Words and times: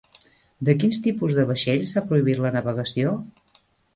De 0.69 0.73
quins 0.83 0.99
tipus 1.07 1.35
de 1.39 1.43
vaixells 1.51 1.93
s'ha 1.93 2.03
prohibit 2.09 2.43
la 2.45 2.53
navegació? 2.57 3.13